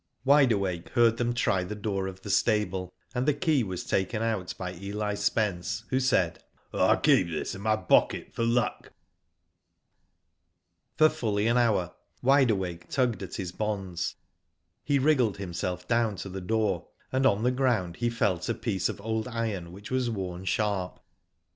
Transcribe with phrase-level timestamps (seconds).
[0.25, 4.23] Wide Awake heard them try the door of the stable, and the key was taken
[4.23, 6.43] out by Eli Spence, who said:
[6.73, 11.11] '^'11 keep this in my pocket for luck." Digitized byGoogk ATTACK ON THE HOMESTEAD.
[11.11, 11.93] I6i For fully an hour
[12.23, 14.15] Wide Awake tugged at his bonds.
[14.83, 18.89] He riggled himself down to the door, aud on the ground he felt a piece
[18.89, 20.99] of old iron which was worn sharp.